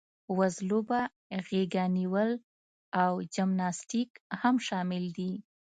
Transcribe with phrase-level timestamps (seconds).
[0.37, 1.01] وزلوبه،
[1.47, 2.31] غېږه نیول
[3.01, 4.09] او جمناسټیک
[4.41, 5.31] هم شامل دي.